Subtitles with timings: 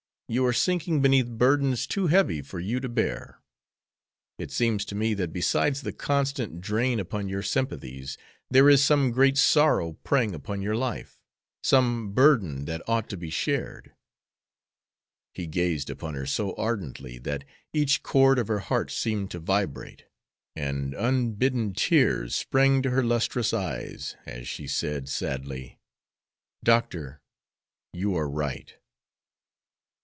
[0.27, 3.41] You are sinking beneath burdens too heavy for you to bear.
[4.37, 8.17] It seems to me that besides the constant drain upon your sympathies
[8.49, 11.19] there is some great sorrow preying upon your life;
[11.61, 13.93] some burden that ought to be shared."
[15.33, 17.43] He gazed upon her so ardently that
[17.73, 20.05] each cord of her heart seemed to vibrate,
[20.55, 25.77] and unbidden tears sprang to her lustrous eyes, as she said, sadly:
[26.63, 27.21] "Doctor,
[27.91, 28.75] you are right."